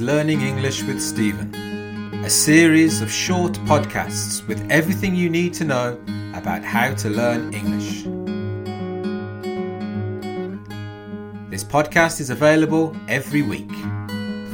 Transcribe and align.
Learning 0.00 0.40
English 0.40 0.82
with 0.84 0.98
Stephen, 0.98 1.54
a 2.24 2.30
series 2.30 3.02
of 3.02 3.12
short 3.12 3.52
podcasts 3.66 4.46
with 4.48 4.66
everything 4.70 5.14
you 5.14 5.28
need 5.28 5.52
to 5.52 5.64
know 5.64 6.00
about 6.34 6.64
how 6.64 6.94
to 6.94 7.10
learn 7.10 7.52
English. 7.52 8.04
This 11.50 11.62
podcast 11.62 12.18
is 12.18 12.30
available 12.30 12.96
every 13.08 13.42
week. 13.42 13.70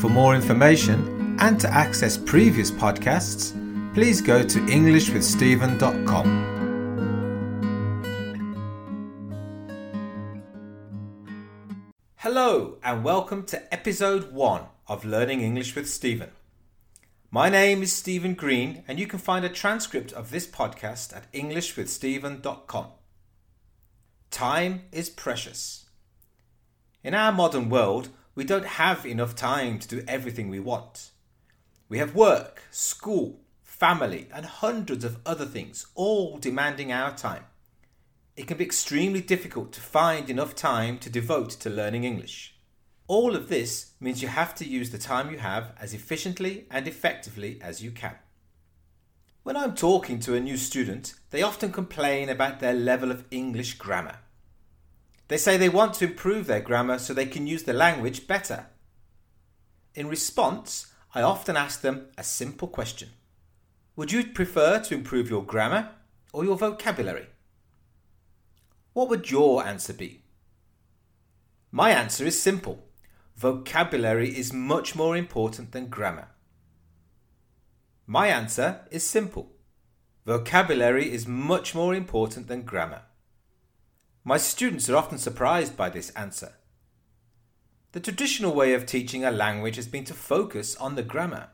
For 0.00 0.08
more 0.08 0.34
information 0.34 1.36
and 1.38 1.60
to 1.60 1.68
access 1.70 2.16
previous 2.16 2.70
podcasts, 2.70 3.52
please 3.92 4.22
go 4.22 4.42
to 4.42 4.58
EnglishWithStephen.com. 4.60 6.52
Hello, 12.16 12.78
and 12.82 13.04
welcome 13.04 13.42
to 13.44 13.74
episode 13.74 14.32
1 14.32 14.68
of 14.86 15.04
Learning 15.04 15.40
English 15.40 15.74
with 15.74 15.88
Stephen. 15.88 16.30
My 17.30 17.48
name 17.48 17.82
is 17.82 17.92
Stephen 17.92 18.34
Green, 18.34 18.84
and 18.86 18.98
you 18.98 19.06
can 19.06 19.18
find 19.18 19.44
a 19.44 19.48
transcript 19.48 20.12
of 20.12 20.30
this 20.30 20.46
podcast 20.46 21.14
at 21.16 21.32
EnglishWithStephen.com. 21.32 22.86
Time 24.30 24.82
is 24.92 25.10
precious. 25.10 25.86
In 27.02 27.14
our 27.14 27.32
modern 27.32 27.68
world, 27.68 28.08
we 28.34 28.44
don't 28.44 28.66
have 28.66 29.06
enough 29.06 29.34
time 29.34 29.78
to 29.78 29.88
do 29.88 30.04
everything 30.06 30.48
we 30.48 30.60
want. 30.60 31.10
We 31.88 31.98
have 31.98 32.14
work, 32.14 32.62
school, 32.70 33.40
family, 33.62 34.28
and 34.32 34.46
hundreds 34.46 35.04
of 35.04 35.18
other 35.24 35.46
things, 35.46 35.86
all 35.94 36.38
demanding 36.38 36.92
our 36.92 37.16
time 37.16 37.44
it 38.36 38.48
can 38.48 38.56
be 38.56 38.64
extremely 38.64 39.20
difficult 39.20 39.72
to 39.72 39.80
find 39.80 40.28
enough 40.28 40.54
time 40.54 40.98
to 40.98 41.10
devote 41.10 41.50
to 41.50 41.70
learning 41.70 42.04
English. 42.04 42.53
All 43.06 43.36
of 43.36 43.48
this 43.48 43.92
means 44.00 44.22
you 44.22 44.28
have 44.28 44.54
to 44.56 44.66
use 44.66 44.90
the 44.90 44.98
time 44.98 45.30
you 45.30 45.38
have 45.38 45.74
as 45.78 45.92
efficiently 45.92 46.66
and 46.70 46.88
effectively 46.88 47.58
as 47.60 47.82
you 47.82 47.90
can. 47.90 48.16
When 49.42 49.58
I'm 49.58 49.74
talking 49.74 50.20
to 50.20 50.34
a 50.34 50.40
new 50.40 50.56
student, 50.56 51.12
they 51.28 51.42
often 51.42 51.70
complain 51.70 52.30
about 52.30 52.60
their 52.60 52.72
level 52.72 53.10
of 53.10 53.26
English 53.30 53.74
grammar. 53.74 54.20
They 55.28 55.36
say 55.36 55.58
they 55.58 55.68
want 55.68 55.94
to 55.94 56.06
improve 56.06 56.46
their 56.46 56.60
grammar 56.60 56.98
so 56.98 57.12
they 57.12 57.26
can 57.26 57.46
use 57.46 57.64
the 57.64 57.74
language 57.74 58.26
better. 58.26 58.66
In 59.94 60.08
response, 60.08 60.92
I 61.14 61.20
often 61.20 61.58
ask 61.58 61.82
them 61.82 62.06
a 62.16 62.24
simple 62.24 62.68
question 62.68 63.10
Would 63.96 64.12
you 64.12 64.24
prefer 64.24 64.80
to 64.80 64.94
improve 64.94 65.28
your 65.28 65.44
grammar 65.44 65.90
or 66.32 66.44
your 66.44 66.56
vocabulary? 66.56 67.26
What 68.94 69.10
would 69.10 69.30
your 69.30 69.62
answer 69.66 69.92
be? 69.92 70.22
My 71.70 71.90
answer 71.90 72.24
is 72.24 72.40
simple. 72.40 72.83
Vocabulary 73.36 74.36
is 74.36 74.52
much 74.52 74.94
more 74.94 75.16
important 75.16 75.72
than 75.72 75.88
grammar. 75.88 76.28
My 78.06 78.28
answer 78.28 78.86
is 78.90 79.04
simple. 79.04 79.50
Vocabulary 80.24 81.12
is 81.12 81.26
much 81.26 81.74
more 81.74 81.94
important 81.94 82.46
than 82.46 82.62
grammar. 82.62 83.02
My 84.22 84.36
students 84.38 84.88
are 84.88 84.96
often 84.96 85.18
surprised 85.18 85.76
by 85.76 85.90
this 85.90 86.10
answer. 86.10 86.54
The 87.92 88.00
traditional 88.00 88.54
way 88.54 88.72
of 88.72 88.86
teaching 88.86 89.24
a 89.24 89.30
language 89.30 89.76
has 89.76 89.86
been 89.86 90.04
to 90.04 90.14
focus 90.14 90.76
on 90.76 90.94
the 90.94 91.02
grammar. 91.02 91.48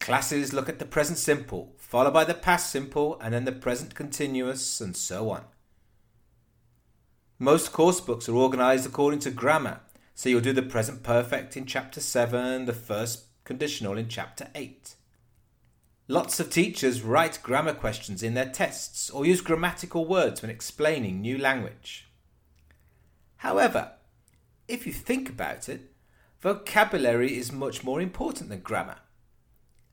Classes 0.00 0.52
look 0.52 0.68
at 0.68 0.78
the 0.78 0.84
present 0.84 1.18
simple, 1.18 1.74
followed 1.78 2.12
by 2.12 2.24
the 2.24 2.34
past 2.34 2.70
simple, 2.70 3.20
and 3.20 3.32
then 3.32 3.44
the 3.44 3.52
present 3.52 3.94
continuous, 3.94 4.80
and 4.80 4.96
so 4.96 5.30
on. 5.30 5.44
Most 7.38 7.72
course 7.72 8.00
books 8.00 8.28
are 8.28 8.36
organised 8.36 8.86
according 8.86 9.20
to 9.20 9.30
grammar, 9.30 9.80
so 10.14 10.28
you'll 10.28 10.40
do 10.40 10.52
the 10.52 10.62
present 10.62 11.02
perfect 11.02 11.56
in 11.56 11.66
chapter 11.66 12.00
7, 12.00 12.66
the 12.66 12.72
first 12.72 13.24
conditional 13.44 13.96
in 13.96 14.08
chapter 14.08 14.48
8. 14.54 14.94
Lots 16.08 16.40
of 16.40 16.50
teachers 16.50 17.02
write 17.02 17.42
grammar 17.42 17.74
questions 17.74 18.22
in 18.22 18.34
their 18.34 18.48
tests 18.48 19.08
or 19.08 19.24
use 19.24 19.40
grammatical 19.40 20.04
words 20.04 20.42
when 20.42 20.50
explaining 20.50 21.20
new 21.20 21.38
language. 21.38 22.08
However, 23.36 23.92
if 24.68 24.86
you 24.86 24.92
think 24.92 25.28
about 25.28 25.68
it, 25.68 25.92
vocabulary 26.40 27.36
is 27.36 27.52
much 27.52 27.82
more 27.82 28.00
important 28.00 28.50
than 28.50 28.60
grammar. 28.60 28.98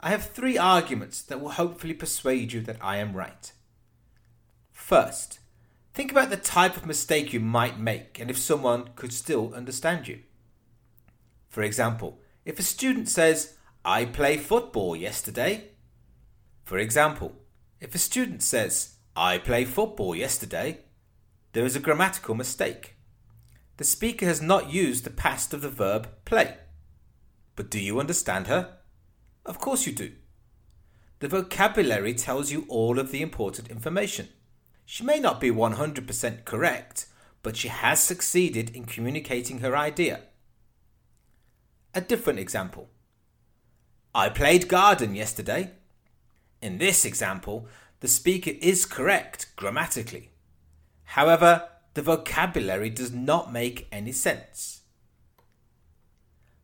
I 0.00 0.10
have 0.10 0.30
three 0.30 0.58
arguments 0.58 1.22
that 1.22 1.40
will 1.40 1.50
hopefully 1.50 1.94
persuade 1.94 2.52
you 2.52 2.60
that 2.62 2.78
I 2.80 2.96
am 2.96 3.14
right. 3.14 3.52
First, 4.72 5.38
Think 5.94 6.10
about 6.10 6.30
the 6.30 6.36
type 6.36 6.76
of 6.76 6.86
mistake 6.86 7.32
you 7.32 7.40
might 7.40 7.78
make 7.78 8.18
and 8.18 8.30
if 8.30 8.38
someone 8.38 8.90
could 8.96 9.12
still 9.12 9.52
understand 9.54 10.08
you. 10.08 10.20
For 11.50 11.62
example, 11.62 12.18
if 12.44 12.58
a 12.58 12.62
student 12.62 13.08
says, 13.08 13.56
I 13.84 14.04
play 14.04 14.36
football 14.38 14.96
yesterday. 14.96 15.68
For 16.64 16.78
example, 16.78 17.36
if 17.80 17.94
a 17.94 17.98
student 17.98 18.42
says, 18.42 18.94
I 19.14 19.38
play 19.38 19.64
football 19.64 20.14
yesterday, 20.14 20.78
there 21.52 21.66
is 21.66 21.76
a 21.76 21.80
grammatical 21.80 22.34
mistake. 22.34 22.94
The 23.76 23.84
speaker 23.84 24.24
has 24.24 24.40
not 24.40 24.72
used 24.72 25.04
the 25.04 25.10
past 25.10 25.52
of 25.52 25.60
the 25.60 25.68
verb 25.68 26.08
play. 26.24 26.56
But 27.56 27.70
do 27.70 27.80
you 27.80 28.00
understand 28.00 28.46
her? 28.46 28.78
Of 29.44 29.58
course 29.58 29.86
you 29.86 29.92
do. 29.92 30.12
The 31.18 31.28
vocabulary 31.28 32.14
tells 32.14 32.50
you 32.50 32.64
all 32.68 32.98
of 32.98 33.10
the 33.10 33.20
important 33.20 33.68
information. 33.68 34.28
She 34.84 35.04
may 35.04 35.20
not 35.20 35.40
be 35.40 35.50
100% 35.50 36.44
correct, 36.44 37.06
but 37.42 37.56
she 37.56 37.68
has 37.68 38.02
succeeded 38.02 38.74
in 38.74 38.84
communicating 38.84 39.60
her 39.60 39.76
idea. 39.76 40.20
A 41.94 42.00
different 42.00 42.38
example. 42.38 42.88
I 44.14 44.28
played 44.28 44.68
garden 44.68 45.14
yesterday. 45.14 45.70
In 46.60 46.78
this 46.78 47.04
example, 47.04 47.66
the 48.00 48.08
speaker 48.08 48.52
is 48.60 48.86
correct 48.86 49.46
grammatically. 49.56 50.30
However, 51.04 51.68
the 51.94 52.02
vocabulary 52.02 52.90
does 52.90 53.12
not 53.12 53.52
make 53.52 53.88
any 53.92 54.12
sense. 54.12 54.82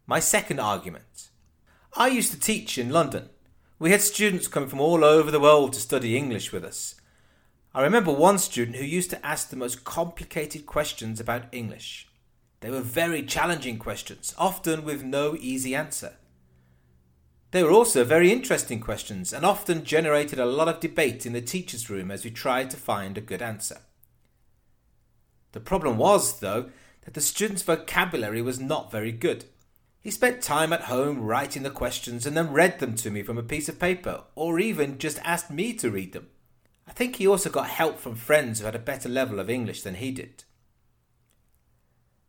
My 0.06 0.20
second 0.20 0.58
argument. 0.58 1.28
I 1.94 2.08
used 2.08 2.32
to 2.32 2.40
teach 2.40 2.78
in 2.78 2.90
London. 2.90 3.28
We 3.78 3.90
had 3.90 4.00
students 4.00 4.48
coming 4.48 4.68
from 4.68 4.80
all 4.80 5.04
over 5.04 5.30
the 5.30 5.40
world 5.40 5.74
to 5.74 5.80
study 5.80 6.16
English 6.16 6.52
with 6.52 6.64
us. 6.64 6.94
I 7.74 7.82
remember 7.82 8.12
one 8.12 8.38
student 8.38 8.78
who 8.78 8.84
used 8.84 9.10
to 9.10 9.26
ask 9.26 9.50
the 9.50 9.56
most 9.56 9.84
complicated 9.84 10.64
questions 10.64 11.20
about 11.20 11.52
English. 11.52 12.08
They 12.60 12.70
were 12.70 12.80
very 12.80 13.22
challenging 13.22 13.78
questions, 13.78 14.34
often 14.38 14.84
with 14.84 15.04
no 15.04 15.36
easy 15.38 15.74
answer. 15.74 16.16
They 17.50 17.62
were 17.62 17.70
also 17.70 18.04
very 18.04 18.32
interesting 18.32 18.80
questions 18.80 19.32
and 19.32 19.44
often 19.44 19.84
generated 19.84 20.38
a 20.38 20.46
lot 20.46 20.68
of 20.68 20.80
debate 20.80 21.24
in 21.24 21.34
the 21.34 21.40
teacher's 21.40 21.88
room 21.88 22.10
as 22.10 22.24
we 22.24 22.30
tried 22.30 22.70
to 22.70 22.76
find 22.76 23.16
a 23.16 23.22
good 23.22 23.42
answer. 23.42 23.78
The 25.52 25.60
problem 25.60 25.98
was, 25.98 26.40
though, 26.40 26.70
that 27.02 27.14
the 27.14 27.20
student's 27.20 27.62
vocabulary 27.62 28.42
was 28.42 28.60
not 28.60 28.90
very 28.90 29.12
good. 29.12 29.44
He 30.00 30.10
spent 30.10 30.42
time 30.42 30.72
at 30.72 30.82
home 30.82 31.20
writing 31.20 31.62
the 31.62 31.70
questions 31.70 32.26
and 32.26 32.36
then 32.36 32.52
read 32.52 32.80
them 32.80 32.94
to 32.96 33.10
me 33.10 33.22
from 33.22 33.38
a 33.38 33.42
piece 33.42 33.68
of 33.68 33.78
paper, 33.78 34.24
or 34.34 34.58
even 34.58 34.98
just 34.98 35.18
asked 35.24 35.50
me 35.50 35.72
to 35.74 35.90
read 35.90 36.12
them. 36.12 36.28
I 36.88 36.92
think 36.92 37.16
he 37.16 37.26
also 37.26 37.50
got 37.50 37.68
help 37.68 37.98
from 37.98 38.14
friends 38.14 38.58
who 38.58 38.64
had 38.64 38.74
a 38.74 38.80
better 38.80 39.10
level 39.10 39.38
of 39.38 39.50
English 39.50 39.82
than 39.82 39.96
he 39.96 40.10
did. 40.10 40.44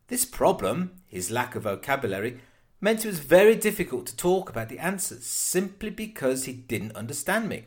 This 0.07 0.25
problem, 0.25 1.01
his 1.07 1.31
lack 1.31 1.55
of 1.55 1.63
vocabulary, 1.63 2.41
meant 2.81 3.05
it 3.05 3.07
was 3.07 3.19
very 3.19 3.55
difficult 3.55 4.05
to 4.07 4.15
talk 4.15 4.49
about 4.49 4.67
the 4.67 4.79
answers 4.79 5.25
simply 5.25 5.89
because 5.89 6.45
he 6.45 6.53
didn't 6.53 6.95
understand 6.95 7.47
me. 7.47 7.65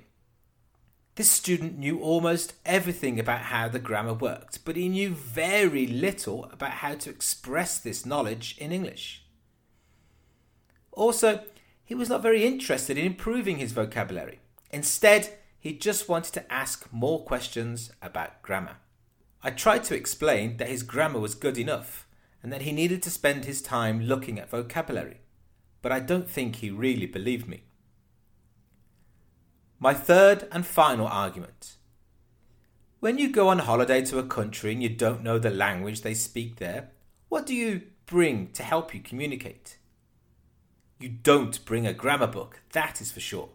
This 1.14 1.30
student 1.30 1.78
knew 1.78 2.00
almost 2.00 2.54
everything 2.64 3.18
about 3.18 3.42
how 3.42 3.68
the 3.68 3.78
grammar 3.78 4.14
worked, 4.14 4.64
but 4.64 4.76
he 4.76 4.88
knew 4.88 5.10
very 5.10 5.86
little 5.86 6.44
about 6.52 6.72
how 6.72 6.94
to 6.94 7.10
express 7.10 7.78
this 7.78 8.04
knowledge 8.04 8.56
in 8.58 8.70
English. 8.70 9.24
Also, 10.90 11.40
he 11.84 11.94
was 11.94 12.08
not 12.08 12.22
very 12.22 12.44
interested 12.44 12.98
in 12.98 13.06
improving 13.06 13.56
his 13.58 13.72
vocabulary. 13.72 14.40
Instead, 14.70 15.38
he 15.62 15.72
just 15.72 16.08
wanted 16.08 16.34
to 16.34 16.52
ask 16.52 16.92
more 16.92 17.22
questions 17.22 17.92
about 18.02 18.42
grammar. 18.42 18.78
I 19.44 19.52
tried 19.52 19.84
to 19.84 19.94
explain 19.94 20.56
that 20.56 20.66
his 20.66 20.82
grammar 20.82 21.20
was 21.20 21.36
good 21.36 21.56
enough 21.56 22.04
and 22.42 22.52
that 22.52 22.62
he 22.62 22.72
needed 22.72 23.00
to 23.04 23.10
spend 23.12 23.44
his 23.44 23.62
time 23.62 24.02
looking 24.02 24.40
at 24.40 24.50
vocabulary, 24.50 25.20
but 25.80 25.92
I 25.92 26.00
don't 26.00 26.28
think 26.28 26.56
he 26.56 26.70
really 26.72 27.06
believed 27.06 27.46
me. 27.46 27.62
My 29.78 29.94
third 29.94 30.48
and 30.50 30.66
final 30.66 31.06
argument. 31.06 31.76
When 32.98 33.16
you 33.16 33.30
go 33.30 33.46
on 33.46 33.60
holiday 33.60 34.04
to 34.06 34.18
a 34.18 34.26
country 34.26 34.72
and 34.72 34.82
you 34.82 34.88
don't 34.88 35.22
know 35.22 35.38
the 35.38 35.50
language 35.50 36.00
they 36.00 36.14
speak 36.14 36.56
there, 36.56 36.90
what 37.28 37.46
do 37.46 37.54
you 37.54 37.82
bring 38.06 38.50
to 38.54 38.64
help 38.64 38.92
you 38.92 39.00
communicate? 39.00 39.78
You 40.98 41.08
don't 41.08 41.64
bring 41.64 41.86
a 41.86 41.92
grammar 41.92 42.26
book, 42.26 42.62
that 42.72 43.00
is 43.00 43.12
for 43.12 43.20
sure. 43.20 43.50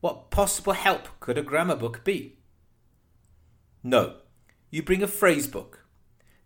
What 0.00 0.30
possible 0.30 0.72
help 0.72 1.08
could 1.20 1.36
a 1.36 1.42
grammar 1.42 1.76
book 1.76 2.04
be? 2.04 2.38
No, 3.82 4.16
you 4.70 4.82
bring 4.82 5.02
a 5.02 5.06
phrase 5.06 5.46
book. 5.46 5.84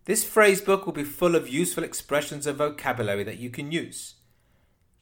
This 0.05 0.23
phrase 0.23 0.61
book 0.61 0.85
will 0.85 0.93
be 0.93 1.03
full 1.03 1.35
of 1.35 1.47
useful 1.47 1.83
expressions 1.83 2.45
and 2.45 2.57
vocabulary 2.57 3.23
that 3.23 3.39
you 3.39 3.49
can 3.49 3.71
use. 3.71 4.15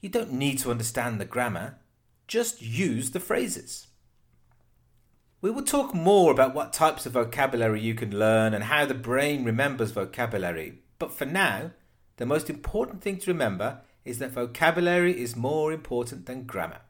You 0.00 0.08
don't 0.08 0.32
need 0.32 0.58
to 0.60 0.70
understand 0.70 1.20
the 1.20 1.24
grammar, 1.24 1.78
just 2.28 2.62
use 2.62 3.10
the 3.10 3.20
phrases. 3.20 3.88
We 5.40 5.50
will 5.50 5.62
talk 5.62 5.92
more 5.92 6.30
about 6.30 6.54
what 6.54 6.72
types 6.72 7.06
of 7.06 7.12
vocabulary 7.12 7.80
you 7.80 7.94
can 7.94 8.18
learn 8.18 8.54
and 8.54 8.64
how 8.64 8.86
the 8.86 8.94
brain 8.94 9.44
remembers 9.44 9.90
vocabulary, 9.90 10.78
but 10.98 11.12
for 11.12 11.26
now, 11.26 11.72
the 12.16 12.26
most 12.26 12.48
important 12.48 13.02
thing 13.02 13.18
to 13.18 13.32
remember 13.32 13.80
is 14.04 14.20
that 14.20 14.30
vocabulary 14.30 15.20
is 15.20 15.34
more 15.34 15.72
important 15.72 16.26
than 16.26 16.44
grammar. 16.44 16.80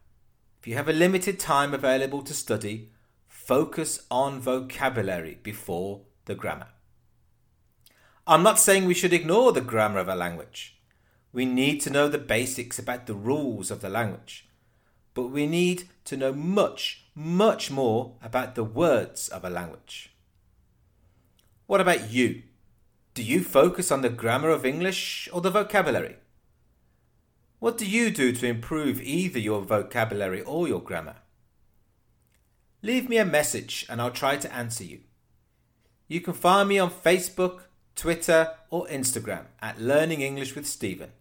If 0.65 0.69
you 0.69 0.77
have 0.77 0.89
a 0.89 0.95
limited 0.95 1.39
time 1.39 1.75
available 1.75 2.23
to 2.23 2.33
study, 2.33 2.89
focus 3.29 4.01
on 4.11 4.41
vocabulary 4.41 5.39
before 5.43 6.01
the 6.25 6.35
grammar. 6.35 6.69
I'm 8.27 8.43
not 8.43 8.59
saying 8.59 8.87
we 8.87 8.95
should 8.95 9.13
ignore 9.13 9.53
the 9.53 9.61
grammar 9.61 9.99
of 9.99 10.09
a 10.09 10.15
language. 10.15 10.81
We 11.35 11.45
need 11.45 11.83
to 11.83 11.91
know 11.91 12.09
the 12.09 12.17
basics 12.17 12.79
about 12.79 13.05
the 13.05 13.13
rules 13.13 13.71
of 13.71 13.83
the 13.83 13.91
language 13.91 14.49
but 15.15 15.29
we 15.29 15.47
need 15.47 15.85
to 16.05 16.17
know 16.17 16.33
much, 16.33 17.05
much 17.15 17.71
more 17.71 18.17
about 18.21 18.57
the 18.57 18.65
words 18.65 19.29
of 19.29 19.45
a 19.45 19.51
language. 19.51 20.11
What 21.67 21.81
about 21.81 22.11
you? 22.11 22.43
Do 23.15 23.23
you 23.23 23.43
focus 23.43 23.93
on 23.93 24.03
the 24.03 24.09
grammar 24.09 24.51
of 24.51 24.67
English 24.67 25.29
or 25.33 25.41
the 25.41 25.51
vocabulary? 25.51 26.17
What 27.65 27.79
do 27.79 27.87
you 27.87 28.11
do 28.11 28.31
to 28.31 28.47
improve 28.47 29.01
either 29.01 29.39
your 29.39 29.63
vocabulary 29.63 30.43
or 30.43 30.69
your 30.69 30.83
grammar? 30.83 31.17
Leave 32.83 33.09
me 33.09 33.17
a 33.17 33.25
message 33.25 33.87
and 33.89 34.03
I'll 34.03 34.11
try 34.11 34.37
to 34.37 34.55
answer 34.55 34.85
you. 34.85 35.01
You 36.07 36.21
can 36.21 36.35
find 36.35 36.69
me 36.69 36.79
on 36.79 36.91
Facebook, 36.91 37.61
Twitter, 37.97 38.51
or 38.69 38.87
Instagram 38.89 39.47
at 39.63 39.81
Learning 39.81 40.21
English 40.21 40.55
with 40.55 40.67
Stephen. 40.67 41.13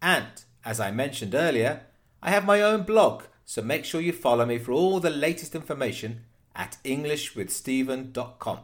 And, 0.00 0.42
as 0.64 0.80
I 0.80 0.90
mentioned 0.90 1.34
earlier, 1.34 1.82
I 2.22 2.30
have 2.30 2.46
my 2.46 2.62
own 2.62 2.84
blog, 2.84 3.24
so 3.44 3.60
make 3.60 3.84
sure 3.84 4.00
you 4.00 4.14
follow 4.14 4.46
me 4.46 4.56
for 4.56 4.72
all 4.72 5.00
the 5.00 5.10
latest 5.10 5.54
information 5.54 6.22
at 6.56 6.78
EnglishWithStephen.com. 6.82 8.60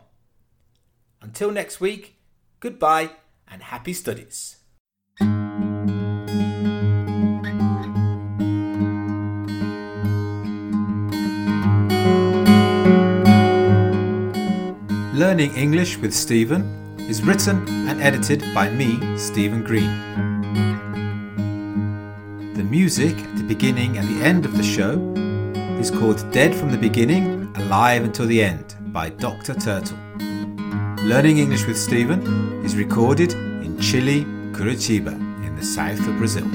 Until 1.21 1.51
next 1.51 1.83
week, 1.83 2.17
goodbye 2.61 3.11
and 3.47 3.65
happy 3.65 3.93
studies. 3.93 4.57
Learning 15.35 15.57
English 15.57 15.99
with 15.99 16.15
Stephen 16.15 16.63
is 17.11 17.21
written 17.21 17.67
and 17.89 18.01
edited 18.01 18.41
by 18.55 18.71
me, 18.71 19.19
Stephen 19.19 19.65
Green. 19.65 19.91
The 22.55 22.63
music 22.63 23.19
at 23.19 23.39
the 23.39 23.43
beginning 23.43 23.99
and 23.99 24.07
the 24.07 24.25
end 24.25 24.45
of 24.45 24.57
the 24.57 24.63
show 24.63 24.93
is 25.81 25.91
called 25.91 26.31
Dead 26.31 26.55
from 26.55 26.71
the 26.71 26.79
Beginning, 26.79 27.53
Alive 27.57 28.05
Until 28.05 28.27
the 28.27 28.41
End 28.41 28.77
by 28.93 29.09
Dr. 29.09 29.55
Turtle. 29.55 29.99
Learning 31.03 31.39
English 31.39 31.67
with 31.67 31.81
Stephen 31.81 32.65
is 32.65 32.77
recorded 32.77 33.33
in 33.33 33.77
Chile, 33.81 34.23
Curitiba, 34.53 35.15
in 35.45 35.57
the 35.57 35.65
south 35.65 35.99
of 36.07 36.17
Brazil. 36.17 36.47